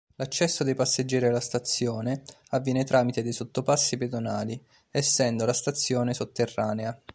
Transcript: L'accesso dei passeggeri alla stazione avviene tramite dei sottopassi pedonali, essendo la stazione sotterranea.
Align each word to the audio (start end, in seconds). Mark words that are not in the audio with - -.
L'accesso 0.15 0.63
dei 0.63 0.73
passeggeri 0.73 1.27
alla 1.27 1.39
stazione 1.39 2.23
avviene 2.49 2.83
tramite 2.83 3.21
dei 3.21 3.33
sottopassi 3.33 3.97
pedonali, 3.97 4.59
essendo 4.89 5.45
la 5.45 5.53
stazione 5.53 6.15
sotterranea. 6.15 6.99